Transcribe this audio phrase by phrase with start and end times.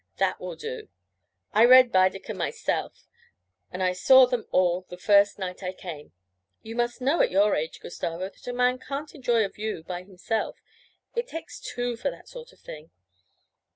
[0.17, 0.89] 'That will do;
[1.53, 3.07] I read Baedeker myself,
[3.69, 6.11] and I saw them all the first night I came.
[6.63, 10.01] You must know at your age, Gustavo, that a man can't enjoy a view by
[10.01, 10.57] himself;
[11.15, 12.89] it takes two for that sort of thing.